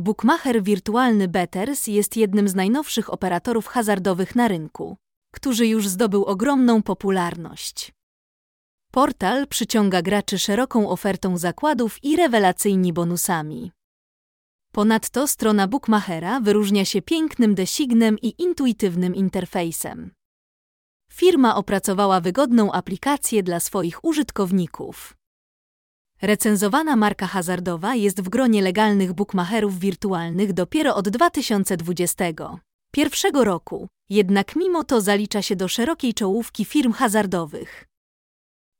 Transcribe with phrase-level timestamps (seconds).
[0.00, 4.96] Bookmacher wirtualny Betters jest jednym z najnowszych operatorów hazardowych na rynku,
[5.32, 7.92] który już zdobył ogromną popularność.
[8.92, 13.72] Portal przyciąga graczy szeroką ofertą zakładów i rewelacyjnymi bonusami.
[14.72, 20.10] Ponadto strona Bookmachera wyróżnia się pięknym designem i intuitywnym interfejsem.
[21.12, 25.17] Firma opracowała wygodną aplikację dla swoich użytkowników.
[26.22, 34.84] Recenzowana marka hazardowa jest w gronie legalnych bookmacherów wirtualnych dopiero od 2021 roku, jednak mimo
[34.84, 37.84] to zalicza się do szerokiej czołówki firm hazardowych.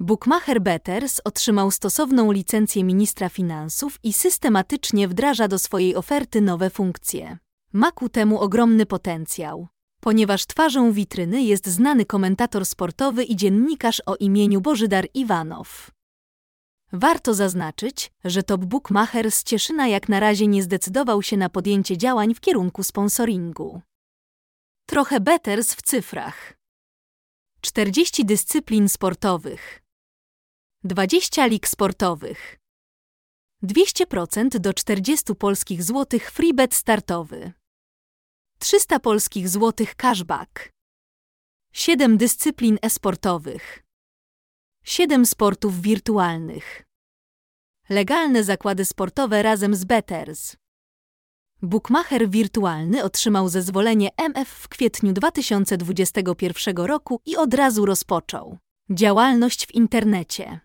[0.00, 7.38] Bookmacher Betters otrzymał stosowną licencję ministra finansów i systematycznie wdraża do swojej oferty nowe funkcje.
[7.72, 9.68] Ma ku temu ogromny potencjał,
[10.00, 15.90] ponieważ twarzą witryny jest znany komentator sportowy i dziennikarz o imieniu Bożydar Iwanow.
[16.92, 21.98] Warto zaznaczyć, że Top Bookmacher z Cieszyna jak na razie nie zdecydował się na podjęcie
[21.98, 23.82] działań w kierunku sponsoringu.
[24.86, 26.54] Trochę Betters w cyfrach.
[27.60, 29.82] 40 dyscyplin sportowych.
[30.84, 32.58] 20 lig sportowych.
[33.62, 37.52] 200% do 40 polskich złotych freebet startowy.
[38.58, 40.70] 300 polskich złotych cashback.
[41.72, 43.81] 7 dyscyplin e-sportowych.
[44.84, 46.82] 7 sportów wirtualnych.
[47.88, 50.56] Legalne zakłady sportowe razem z Betters.
[51.62, 58.58] Bookmacher wirtualny otrzymał zezwolenie MF w kwietniu 2021 roku i od razu rozpoczął
[58.90, 60.60] działalność w internecie.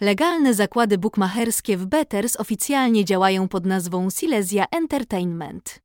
[0.00, 5.78] Legalne zakłady bukmacherskie w Betters oficjalnie działają pod nazwą Silesia Entertainment.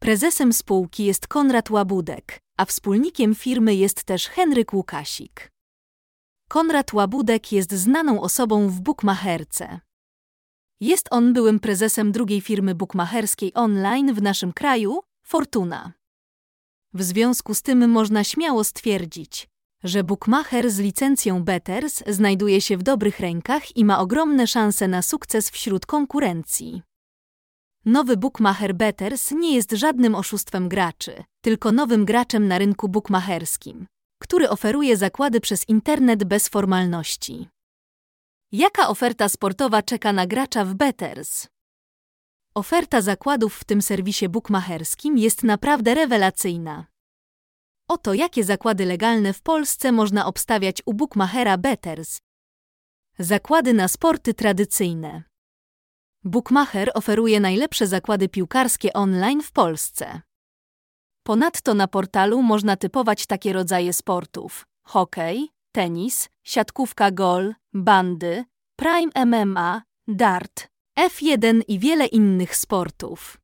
[0.00, 5.57] Prezesem spółki jest Konrad Łabudek, a wspólnikiem firmy jest też Henryk Łukasik.
[6.48, 9.80] Konrad Łabudek jest znaną osobą w bukmacherce.
[10.80, 15.92] Jest on byłym prezesem drugiej firmy bukmacherskiej online w naszym kraju, Fortuna.
[16.94, 19.48] W związku z tym można śmiało stwierdzić,
[19.84, 25.02] że bookmacher z licencją Betters znajduje się w dobrych rękach i ma ogromne szanse na
[25.02, 26.82] sukces wśród konkurencji.
[27.84, 33.86] Nowy bookmacher Betters nie jest żadnym oszustwem graczy, tylko nowym graczem na rynku bookmacherskim,
[34.28, 37.48] który oferuje zakłady przez internet bez formalności.
[38.52, 41.48] Jaka oferta sportowa czeka na gracza w Betters?
[42.54, 46.86] Oferta zakładów w tym serwisie bookmacherskim jest naprawdę rewelacyjna.
[47.88, 52.18] Oto jakie zakłady legalne w Polsce można obstawiać u bookmachera Betters.
[53.18, 55.22] Zakłady na sporty tradycyjne.
[56.24, 60.27] Bookmacher oferuje najlepsze zakłady piłkarskie online w Polsce.
[61.28, 68.44] Ponadto na portalu można typować takie rodzaje sportów: hokej, tenis, siatkówka gol, bandy,
[68.76, 70.68] prime MMA, dart,
[70.98, 73.40] F1 i wiele innych sportów.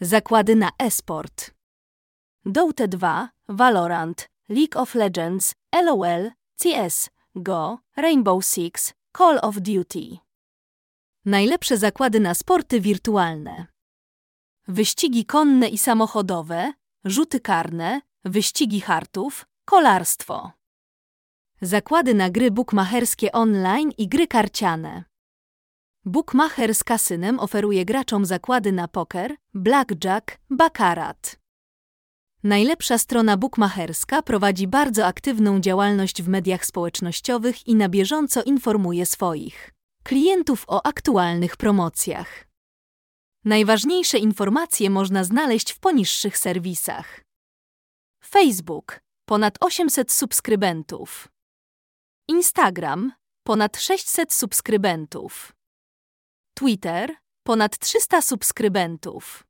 [0.00, 1.50] Zakłady na e-sport.
[2.44, 5.54] Dota 2, Valorant, League of Legends,
[5.84, 10.18] LOL, CS, Go, Rainbow Six, Call of Duty.
[11.24, 13.75] Najlepsze zakłady na sporty wirtualne.
[14.68, 16.72] Wyścigi konne i samochodowe,
[17.04, 20.52] rzuty karne, wyścigi hartów, kolarstwo.
[21.60, 25.04] Zakłady na gry bukmacherskie online i gry karciane.
[26.04, 31.38] Bookmacher z kasynem oferuje graczom zakłady na poker, blackjack, baccarat.
[32.42, 39.72] Najlepsza strona bookmacherska prowadzi bardzo aktywną działalność w mediach społecznościowych i na bieżąco informuje swoich
[40.02, 42.45] klientów o aktualnych promocjach.
[43.46, 47.24] Najważniejsze informacje można znaleźć w poniższych serwisach.
[48.24, 51.28] Facebook ponad 800 subskrybentów.
[52.28, 53.12] Instagram
[53.46, 55.52] ponad 600 subskrybentów.
[56.54, 59.45] Twitter ponad 300 subskrybentów.